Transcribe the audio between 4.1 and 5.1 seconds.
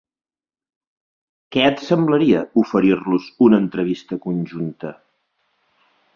conjunta?